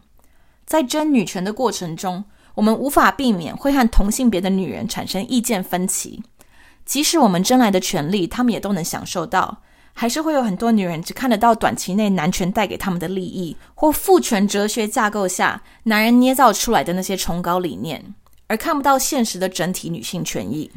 [0.72, 2.24] 在争女权的过程中，
[2.56, 6.24] 我们无法避免会和同性别的女人产生意见分歧。
[6.86, 18.16] 即使我们争来的权利，他们也都能享受到，还是会有很多女人只看得到短期内男权带给他们的利益，或父权哲学架构下男人捏造出来的那些崇高理念，
[18.48, 20.72] 而看不到现实的整体女性权益。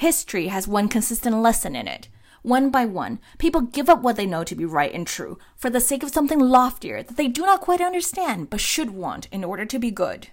[0.00, 2.06] History has one consistent lesson in it.
[2.45, 5.69] One by one, people give up what they know to be right and true for
[5.69, 9.43] the sake of something loftier that they do not quite understand but should want in
[9.43, 10.27] order to be good.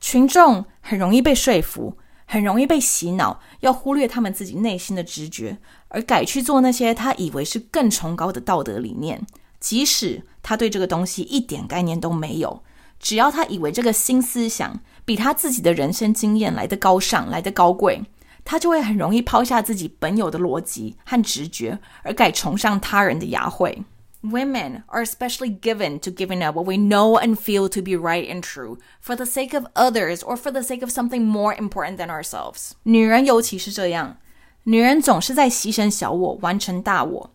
[0.00, 9.26] 群众很容易被说服，很容易被洗脑，要忽略他们自己内心的直觉，而改去做那些他以为是更崇高的道德理念，
[9.58, 12.62] 即使他对这个东西一点概念都没有。
[13.00, 18.02] 只要他以为这个新思想比他自己的人生经验来得高尚，来得高贵。
[18.45, 23.83] 他就会很容易抛下自己本有的逻辑和直觉，而改崇尚他人的雅慧。
[24.21, 28.41] Women are especially given to giving up what we know and feel to be right and
[28.41, 32.07] true for the sake of others or for the sake of something more important than
[32.07, 32.71] ourselves。
[32.83, 34.17] 女人尤其是这样，
[34.63, 37.31] 女人总是在牺牲小我，完成大我，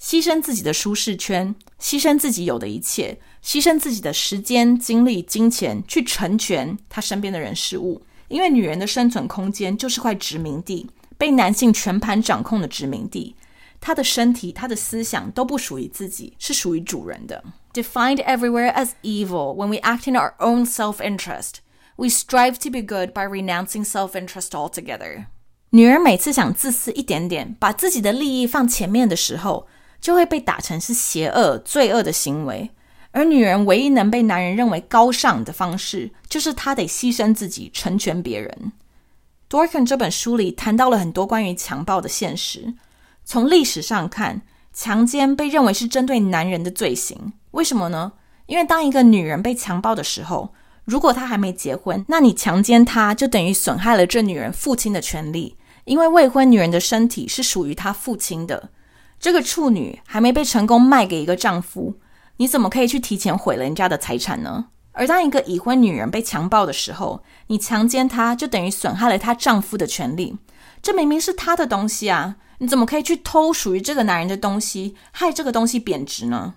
[0.00, 8.02] 牺牲自己的舒适圈，牺牲自己有的一切，牺牲自己的时间、精力、金钱，去成全她身边的人事物。
[8.32, 13.36] 因为女人的生存空间就是块殖民地，被男性全盘掌控的殖民地。
[13.78, 17.44] 她的身体、她的思想都不属于自己，是属于主人的。
[17.74, 21.56] Defined everywhere as evil when we act in our own self-interest,
[21.96, 25.26] we strive to be good by renouncing self-interest altogether.
[25.70, 29.66] 女人每次想自私一点点，把自己的利益放前面的时候，
[30.00, 32.70] 就会被打成是邪恶、罪恶的行为。
[33.12, 38.72] 而女人唯一能被男人认为高尚的方式，就是她得牺牲自己，成全别人。
[39.48, 42.74] Dorkin 这本书里谈到了很多关于强暴的现实。
[43.24, 47.34] 从历史上看，强奸被认为是针对男人的罪行。
[47.50, 48.12] 为什么呢？
[48.46, 55.56] 因为当一个女人被强暴的时候，如果她还没结婚，那你强奸她就等于损害了这女人父亲的权利。
[55.84, 58.70] 因为未婚女人的身体是属于她父亲的。
[59.20, 61.96] 这个处女还没被成功卖给一个丈夫，
[62.42, 64.64] 你怎么可以去提前毁了人家的财产呢？
[64.90, 70.36] 而当一个已婚女人被强暴的时候，你强奸她就等于损害了她丈夫的权利。
[70.82, 72.34] 这明明是她的东西啊！
[72.58, 76.54] 你怎么可以去偷属于这个男人的东西，害这个东西贬值呢？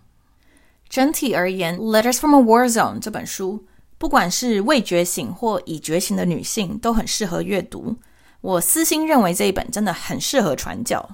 [0.89, 3.67] 整体而言，《Letters from a War Zone》这本书，
[3.99, 7.97] 不管是未觉醒或已觉醒的女性，都很适合阅读。
[8.41, 11.07] 我私心认为这一本真的很适合传教。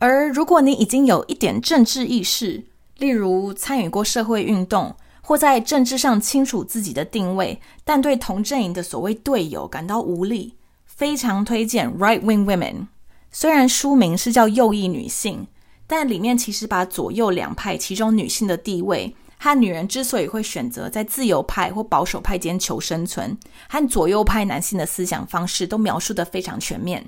[0.00, 2.64] 而如果你已经有一点政治意识，
[3.00, 4.94] 例如参与过社会运动。
[5.22, 12.74] 或在政治上清楚自己的定位，但对同阵营的所谓队友感到无力，非常推荐《Right Wing Women》。
[13.30, 15.46] 虽然书名是叫右翼女性，
[15.86, 27.06] 但里面其实把左右两派其中女性的地位和女人之所以会选择在自由派或保守派间求生存，和左右派男性的思想方式都描述的非常全面。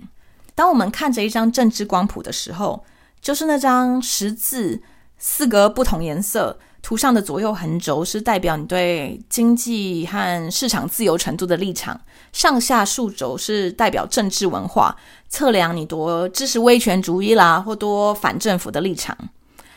[0.54, 2.84] 当我们看着一张政治光谱的时候，
[3.20, 4.80] 就是那张十字
[5.24, 6.58] 四个不同颜色。
[6.82, 12.00] 图上的左右横轴是代表你对经济和市场自由程度的立场，
[12.32, 14.96] 上下竖轴是代表政治文化，
[15.28, 19.16] 测量你多支持威权主义啦，或多反政府的立场。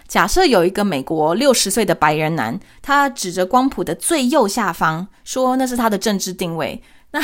[0.08, 6.82] 假设有一个美国六十岁的白人男，他指着光谱的最右下方说那是他的政治定位，
[7.12, 7.22] 那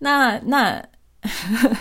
[0.00, 0.84] 那那，
[1.22, 1.78] 那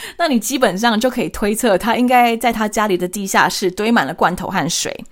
[0.18, 5.04] 那你基本上就可以推测他应该在他家里的地下室堆满了罐头和水。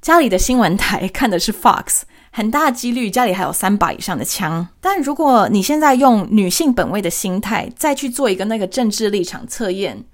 [0.00, 4.68] 家里的新闻台看的是 Fox，很大几率家里还有三把以上的枪。
[4.80, 10.04] 但如果你现在用女性本位的心态再去做一个那个政治立场测验，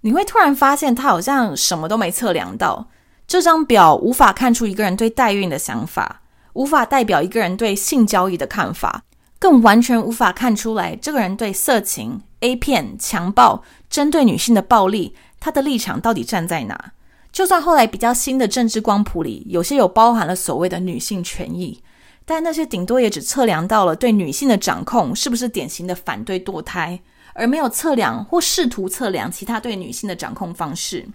[0.00, 2.88] 你会突然发现他好像什么都没测量到。
[3.28, 6.22] 这张表无法看出一个人对代孕的想法，
[6.54, 9.02] 无法代表一个人对性交易的看法，
[9.38, 16.92] 更完全无法看出来这个人对色情、A 片、强暴、针对女性的暴力，他的立场到底站在哪。
[17.30, 21.82] 就算后来比较新的政治光谱里有些有包含了所谓的女性权益，
[22.24, 27.00] 但那些顶多也只测量到了对女性的掌控是不是典型的反对堕胎，
[27.34, 31.06] 而没有测量或试图测量其他对女性的掌控方式。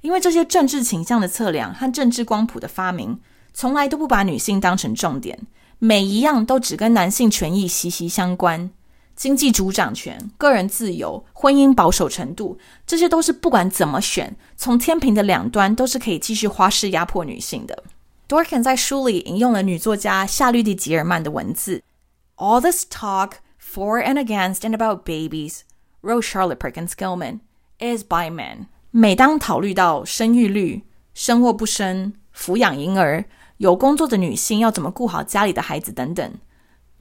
[0.00, 3.20] 因为这些政治倾向的测量和政治光谱的发明，
[3.52, 5.38] 从来都不把女性当成重点，
[5.78, 8.70] 每一样都只跟男性权益息息相关。
[9.14, 17.84] 经济主掌权、个人自由、婚姻保守程度，这些都是不管怎么选，从天平的两端都是可以继续花式压迫女性的。
[18.28, 21.82] Dorkin 在书里引用了女作家夏绿蒂·吉尔曼的文字
[22.36, 25.60] ：“All this talk for and against and about babies,”
[26.00, 27.40] wrote Charlotte Perkins Gilman,
[27.78, 33.24] “is by men.” 每当考虑到生育率、生或不生、抚养婴儿、
[33.58, 36.32] 有工作的女性要怎么顾好家里的孩子等等。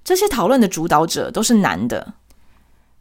[0.05, 2.15] 这些讨论的主导者都是男的。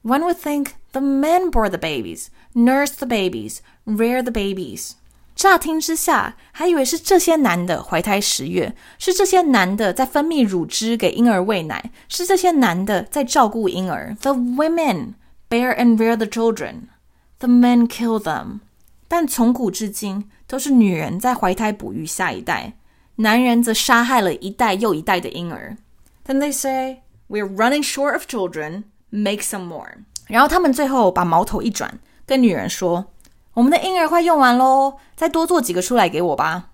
[0.04, 4.92] One would think the men bore the babies, nurse the babies, rear the babies。
[5.36, 14.16] 乍听之下，还以为是这些男的怀胎十月，是这些男的在分泌乳汁给婴儿喂奶，是这些男的在照顾婴儿。
[14.22, 15.16] The women
[15.50, 16.84] bear and rear the children,
[17.40, 18.60] the men kill them。
[19.08, 22.74] 但从古至今，都是女人在怀胎哺育下一代，
[23.18, 25.78] 男人则杀害了一代又一代的婴儿。
[26.30, 28.84] Then they say we're running short of children.
[29.10, 30.06] Make some more.
[30.28, 36.72] 然后他们最后把矛头一转，跟女人说：“我们的婴儿快用完喽，再多做几个出来给我吧。”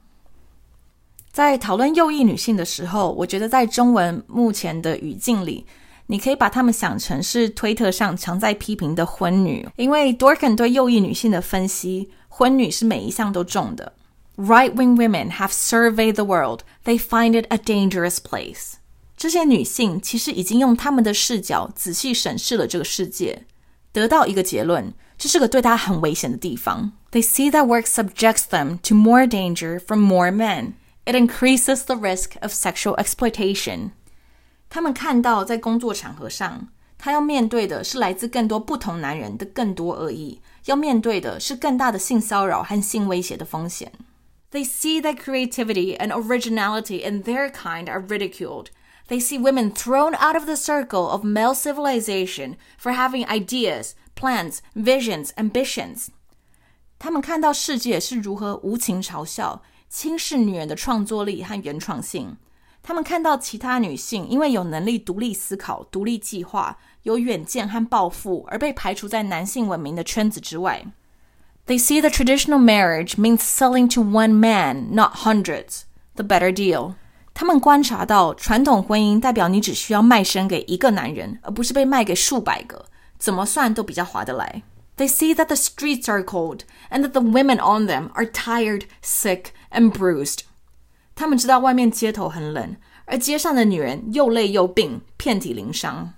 [1.32, 5.65] 在讨论右翼女性的时候，我觉得在中文目前的语境里，
[6.08, 13.94] 你可以把她们想成是推特上常在批评的婚女，因为 Dorkin 对右翼女性的分析，婚女是每一项都中的。
[14.38, 18.74] Right-wing women have surveyed the world; they find it a dangerous place.
[19.17, 23.46] 这些女性其实已经用他们的视角仔细审视了这个世界，
[23.92, 26.94] 得到一个结论：这是个对她很危险的地方。
[27.12, 30.73] They see that work subjects them to more danger from more men.
[31.06, 33.92] It increases the risk of sexual exploitation.
[34.69, 43.92] 他们看到在工作场合上，她要面对的是来自更多不同男人的更多恶意，要面对的是更大的性骚扰和性威胁的风险。
[44.52, 48.67] They see that creativity and originality in their kind are ridiculed.
[49.08, 54.60] They see women thrown out of the circle of male civilization for having ideas, plans,
[54.73, 56.08] visions, ambitions.
[56.98, 62.38] 他们看到世界是如何无情嘲笑、轻视女人的创作力和原创性。
[62.84, 70.86] 他们看到其他女性因为有能力独立思考、独立计划、有远见和抱负而被排除在男性文明的圈子之外。
[71.67, 75.84] They see the traditional marriage means selling to one man, not hundreds.
[76.15, 76.96] The better deal.
[77.36, 82.86] 他们观察到传统婚姻代表你只需要卖身给一个男人，而不是被卖给数百个，
[83.17, 84.63] 怎么算都比较划得来。
[84.98, 89.46] They see that the streets are cold and that the women on them are tired, sick,
[89.71, 90.40] and bruised.
[91.15, 92.75] 他们知道外面街头很冷，
[93.06, 96.13] 而街上的女人又累又病，遍体鳞伤。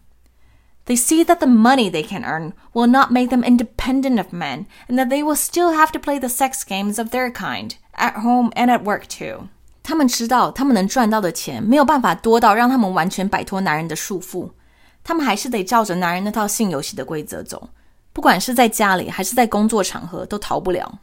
[0.86, 4.66] They see that the money they can earn will not make them independent of men,
[4.90, 8.16] and that they will still have to play the sex games of their kind, at
[8.22, 9.48] home and at work too.
[9.88, 14.50] 他们知道，他们能赚到的钱没有办法多到让他们完全摆脱男人的束缚，
[15.04, 17.70] 他们还是得照着男人那套性游戏的规则走，
[18.14, 21.00] 不管是在家里还是在工作场合，都逃不了。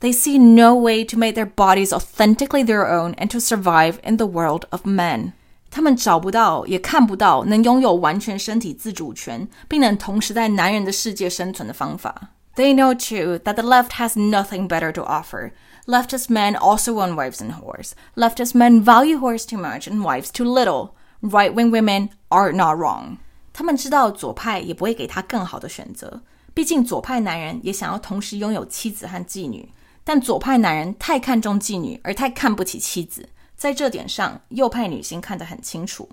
[0.00, 4.16] They see no way to make their bodies authentically their own and to survive in
[4.16, 5.32] the world of men.
[5.70, 12.30] 他们找不到，也看不到能拥有完全身体自主权，并能同时在男人的世界生存的方法。
[12.56, 15.52] They know too that the left has nothing better to offer.
[15.86, 17.92] Leftist men also own wives and whores.
[18.14, 20.90] Leftist men value whores too much and wives too little.
[21.22, 23.18] Right-wing women are not wrong.
[23.52, 26.22] 他们知道左派也不会给他更好的选择，
[26.54, 29.68] 毕竟左派男人也想要同时拥有妻子和妓女，
[30.04, 33.28] 但左派男人太看重妓女，而太看不起妻子。
[33.56, 36.08] 在这点上，右派女性看得很清楚。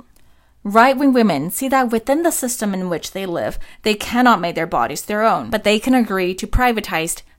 [0.63, 4.55] Right wing women see that within the system in which they live, they cannot make
[4.55, 7.19] their bodies their own, but they can agree to privatized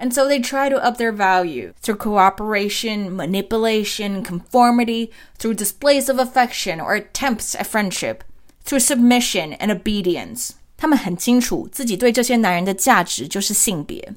[0.00, 6.18] And so they try to up their value through cooperation, manipulation, conformity, through displays of
[6.18, 8.18] affection or attempts at friendship,
[8.64, 10.50] through submission and obedience.
[10.76, 14.12] 他们很清楚自己对这些男人的价值就是性别。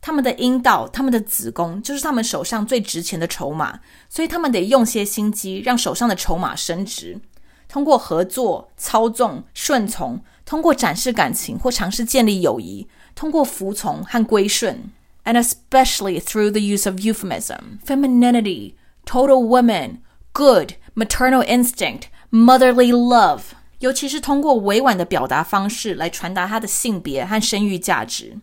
[0.00, 7.20] 他们的阴道、他们的子宫就是他们手上最值钱的筹码，所以他们得用些心机，让手上的筹码升值。
[7.68, 14.90] 通过合作、操纵、顺从，通过展示感情或尝试建立友谊，通过服从和归顺
[15.24, 19.98] ，and especially through the use of euphemism, femininity, total woman,
[20.32, 23.42] good, maternal instinct, motherly love，
[23.80, 28.38] 尤其是通过委婉的表达方式来传达他的性别和生育价值，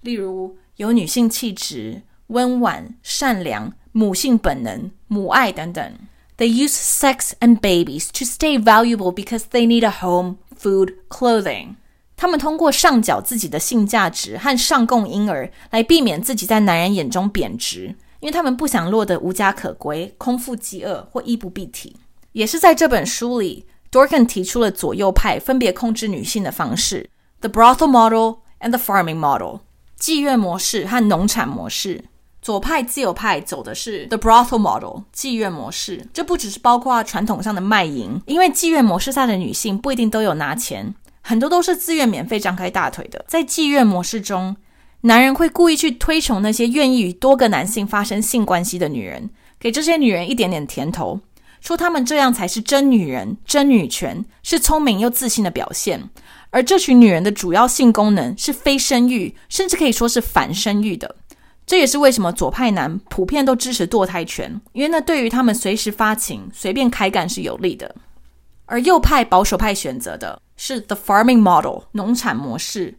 [0.00, 0.56] 例如。
[0.76, 5.92] 有女性气质、温婉、善良、母性本能、母爱等等。
[6.38, 11.76] They use sex and babies to stay valuable because they need a home, food, clothing.
[12.17, 21.95] 他们通过上缴自己的性价值和上供婴儿来避免自己在男人眼中贬值，因为他们不想落得无家可归、空腹饥饿或衣不蔽体。
[22.31, 27.09] 也是在这本书里，Dorkin 提出了左右派分别控制女性的方式
[27.39, 29.59] ：the brothel model and the farming model。
[29.99, 32.03] 妓院模式和农产模式，
[32.41, 36.07] 左派自由派走的是 the brothel model 妓院模式。
[36.11, 40.93] 这不只是包括传统上的卖淫，因为妓院模式下的女性不一定都有拿钱，
[41.27, 43.25] 很多都是自愿免费张开大腿的。
[43.27, 44.55] 在妓院模式中，
[45.01, 51.19] 男人会故意去推崇那些愿意与多个男性发生性关系的女人，给这些女人一点点甜头，
[51.59, 56.09] 说她们这样才是真女人、真女权，是聪明又自信的表现。
[56.51, 61.13] 而这群女人的主要性功能是非生育，甚至可以说是反生育的。
[61.65, 67.93] 这也是为什么左派男普遍都支持堕胎权，因为那对于他们随时发情、随便开干是有利的。
[68.65, 72.97] 而右派保守派选择的是 the farming model 农产模式。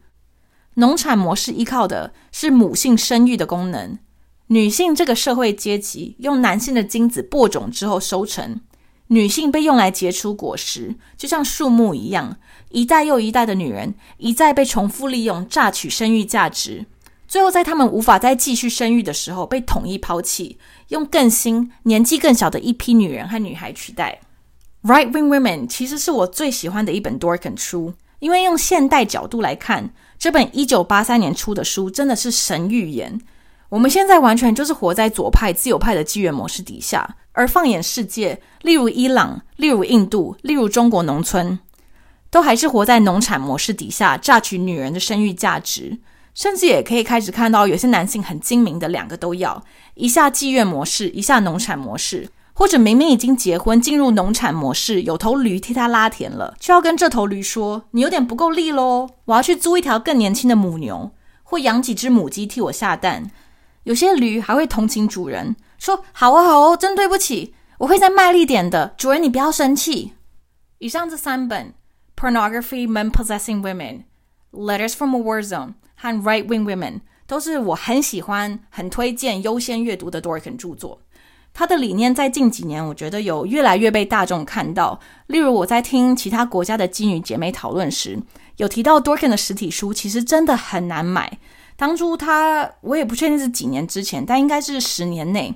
[0.75, 3.99] 农产模式依靠的是母性生育的功能，
[4.47, 8.61] 女性这个社会阶级用男性的精子播种之后收成。
[9.09, 12.37] 女性被用来结出果实，就像树木一样，
[12.69, 16.85] 一代又一代的女人一再被重复利用，榨取生育价值，
[17.27, 24.21] 最后在她们无法再继续生育的时候被统一抛弃，用更新、年纪更小的一批女人和女孩取代。
[24.83, 33.21] Right Wing Women 其实是我最喜欢的一本 Dorkin 书，因为用现代角度来看，这本一九八三年出的书真的是神预言。
[33.71, 41.59] 我们现在完全就是活在左派、自由派的妓院模式底下，而放眼世界，例如伊朗、例如印度、例如中国农村，
[42.31, 45.99] 都还是活在农产模式底下，榨取女人的生育价值，
[46.35, 49.63] 甚至也可以开始看到有些男性很精明的，两个都要，
[49.95, 61.13] 一下妓院模式，一下农产模式，或者明明已经结婚，进入农产模式，有头驴替他拉田了，就要跟这头驴说：“你有点不够力喽，我要去租一条更年轻的母牛，
[61.45, 63.31] 或养几只母鸡替我下蛋。”
[63.85, 70.15] 有些驴还会同情主人，说：“好哦，好哦，真对不起，我会再卖力点的，主人你不要生气。”
[70.79, 71.73] 以上这三本
[72.21, 73.77] 《Pornography Men Possessing Women》，
[74.53, 75.69] 《Letters from a War Zone》。
[76.01, 81.01] 和 Right Wing Women 都是我很喜欢、很推荐、优先阅读的 Dorkin 著作。
[81.59, 85.01] 他的理念在近几年，我觉得有越来越被大众看到。
[85.27, 88.17] 例如，我在听其他国家的妓女姐妹讨论时，
[88.59, 91.37] 有提到 Dorkin 的实体书其实真的很难买。
[91.75, 95.53] 当初他，我也不确定是几年之前，但应该是十年内，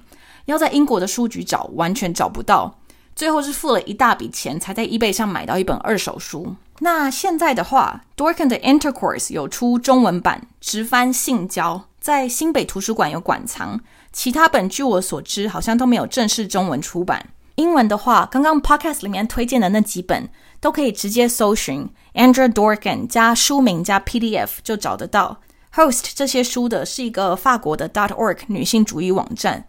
[0.47, 2.81] 要在英国的书局找，完全找不到。
[3.15, 6.57] 最后是付了一大笔钱，才在 eBay 上买到一本二手书。
[6.81, 13.79] 那现在的话，Dorkin 的 Intercourse 有出中文版，直翻性交，在新北图书馆有馆藏。
[14.13, 17.31] 其他本据我所知，好像都没有正式中文出版。
[17.57, 20.29] 英文的话，刚刚 Podcast 里面推荐的那几本，
[20.61, 25.41] 都可以直接搜寻 Andrew Dorkin 加书名加 PDF 就找得到。
[25.75, 29.67] Host 这些书的是一个法国的 dot org 女性主义网站。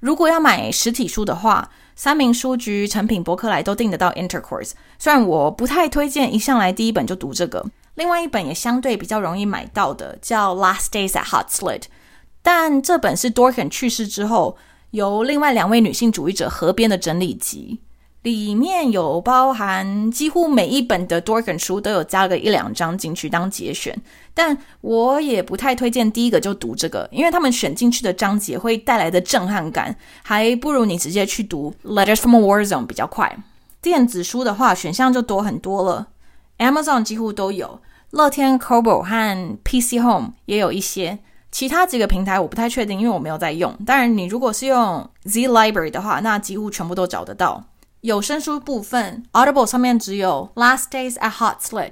[0.00, 4.68] 如果要买实体书的话，三明书局、成品、博客来都订得到《Intercourse》，
[4.98, 7.64] 虽然我不太推荐一上来第一本就读这个。
[7.96, 11.80] 另外一本也相对比较容易买到的，叫《Last Days at Hot Slit》，
[12.42, 14.56] 但这本是 Dorkin 去世之后
[14.90, 17.80] 由另外两位女性主义者合编的整理集。
[18.22, 23.96] 里面有包含几乎每一本的 Dorkin 书都有加个一两章进去当节选，
[24.34, 33.38] 但我也不太推荐第一个就读这个，因为他们选进去的章节会带来的震撼感，还不如你直接去读 Letters from a War Zone 比较快。
[33.80, 36.08] 电子书的话，选项就多很多了
[36.58, 37.80] ，Amazon 几乎都有，
[38.10, 41.20] 乐天 Kobo 和 PC Home 也有一些，
[41.50, 43.74] 其他几个平台我不太确定，因为我没有在用。
[43.86, 47.64] 当然，你如果是用 Z Library 的话，那几乎全部都找得到。
[48.02, 51.88] 有声书部分，Audible 上面只有《Last Days at Hot Slit》，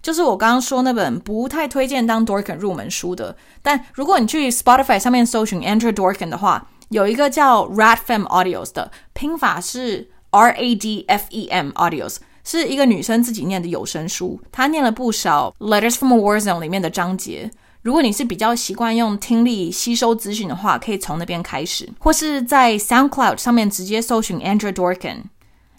[0.00, 3.36] 就是我刚刚说那本不太推荐当 Dorkin 入门书的。
[3.62, 14.40] 但如果你去 Spotify 上面搜寻 Andrew Dorkin 的话，有一个叫 Radfem Audios 的，拼法是 R A D F E M Audios，是一个女生自己念的有声书。
[14.52, 17.50] 她念了不少《Letters from a War Zone》里面的章节。
[17.88, 25.22] 如果你是比较习惯用听力吸收资讯的话，可以从那边开始，或是在 SoundCloud 上面直接搜寻 Andrew Dorkin。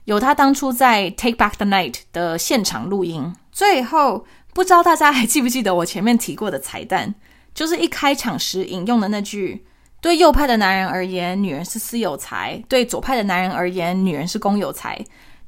[0.06, 3.32] 有他当初在《Take Back the Night》的现场录音。
[3.52, 7.14] 最后，不知道大家还记不记得我前面提过的彩蛋，
[7.54, 9.68] 就是一开场时引用的那句
[10.02, 15.00] ：“对右派的男人而言，女人是私有财；对左派的男人而言，女人是公有财。”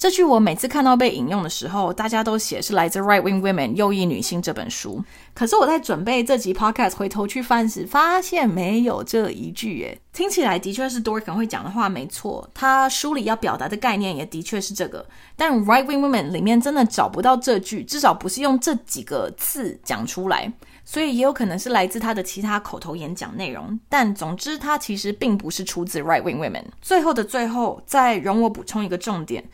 [0.02, 5.06] 这句我每次看到被引用的时候，大家都写是来自《Right Wing Women》右翼女性这本书。
[5.36, 9.78] 可是我在准备这集 Podcast 回头去翻时，发现没有这一句。
[9.78, 12.50] 耶，听起来的确是 Dorkin 会讲的话，没错。
[12.52, 20.52] 他书里要表达的概念也的确是这个，但《Right Wing Women》里面真的找不到这句，至少不是用这几个字讲出来。
[20.84, 23.80] 所以也有可能是来自他的其他口头演讲内容。
[23.88, 26.54] 但总之，他其实并不是出自《Right Wing Women》。
[26.82, 29.48] 最后的最后，再容我补充一个重点。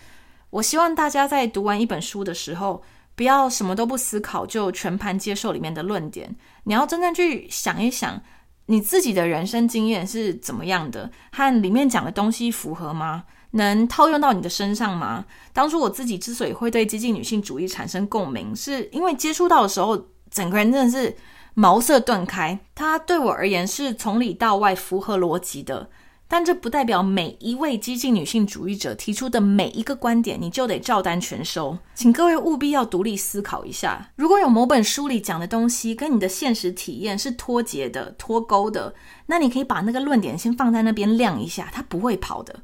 [0.49, 2.81] 我希望大家在读完一本书的时候，
[3.15, 6.35] 不要什么都不思考就全盘接受里面的论点。
[6.63, 8.21] 你要真正去想一想，
[8.67, 13.25] 你自己的人生经验是怎么样的，和里面讲的东西符合吗？
[13.51, 15.25] 能套用到你的身上吗？
[15.53, 21.15] 当初我自己之所以会对激进女性主义产生共鸣，是因为接触到的时候，整个人真的是
[21.53, 22.59] 茅塞顿开。
[22.75, 25.89] 它对我而言是从里到外符合逻辑的。
[26.29, 34.09] 但这不代表每一位激进女性主义者提出的每一个观点你就得照单全收，请各位务必要独立思考一下。
[34.17, 38.93] 如果有某本书里讲的东西跟你的现实体验是脱节的、脱钩的，
[39.27, 42.61] 那你可以把那个论点先放在那边晾一下，它不会跑的。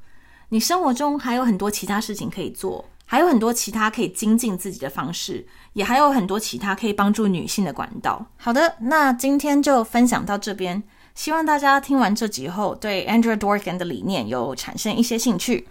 [0.50, 8.26] 你生活中还有很多其他事情可以做，还有很多其他可以精进自己的方式，也还有很多其他可以帮助女性的管道。
[8.36, 10.84] 好的，那今天就分享到这边。
[11.16, 15.68] 希望大家听完这集后，对 Andrew Dorkin 的理念有产生一些兴趣。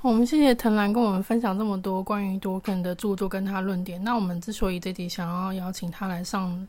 [0.00, 4.02] 我们谢谢藤兰跟我们分享这么多关于 Dorkin 的著作跟他论点。
[4.02, 6.66] 那我们之所以这集想要邀请他来上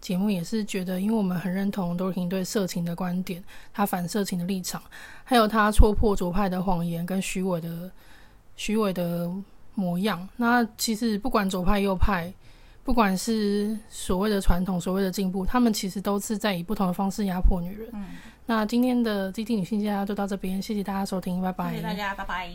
[0.00, 3.42] 节目，也是觉得，因为我们很认同 Dorkin 对色情的观点，
[3.72, 4.80] 他反色情的立场，
[5.24, 7.90] 还有他戳破左派的谎言跟虚伪的
[8.56, 9.28] 虚伪的
[9.74, 10.28] 模样。
[10.36, 12.32] 那其实不管左派右派。
[12.88, 17.86] 不管是所谓的传统，所谓的进步，他们其实都是在以不同的方式压迫女人。
[18.46, 21.68] 那今天的基地女性家就到这边，谢谢大家收听，拜拜。
[21.72, 22.48] 谢谢大家，拜拜。